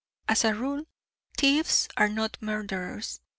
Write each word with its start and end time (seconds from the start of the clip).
As 0.27 0.43
a 0.43 0.55
rule, 0.55 0.85
thieves 1.37 1.87
are 1.95 2.09
not 2.09 2.35
murderers. 2.41 3.21